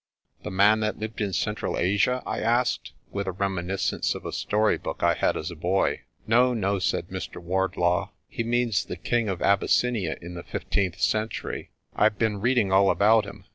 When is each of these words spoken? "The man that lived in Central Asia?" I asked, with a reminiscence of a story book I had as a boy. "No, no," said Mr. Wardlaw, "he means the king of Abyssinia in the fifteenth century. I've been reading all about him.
"The 0.41 0.49
man 0.49 0.79
that 0.79 0.97
lived 0.97 1.21
in 1.21 1.31
Central 1.31 1.77
Asia?" 1.77 2.23
I 2.25 2.39
asked, 2.39 2.93
with 3.11 3.27
a 3.27 3.31
reminiscence 3.31 4.15
of 4.15 4.25
a 4.25 4.31
story 4.31 4.79
book 4.79 5.03
I 5.03 5.13
had 5.13 5.37
as 5.37 5.51
a 5.51 5.55
boy. 5.55 6.01
"No, 6.25 6.55
no," 6.55 6.79
said 6.79 7.09
Mr. 7.09 7.37
Wardlaw, 7.39 8.09
"he 8.27 8.43
means 8.43 8.83
the 8.83 8.97
king 8.97 9.29
of 9.29 9.43
Abyssinia 9.43 10.17
in 10.19 10.33
the 10.33 10.41
fifteenth 10.41 10.99
century. 10.99 11.69
I've 11.95 12.17
been 12.17 12.41
reading 12.41 12.71
all 12.71 12.89
about 12.89 13.25
him. 13.25 13.45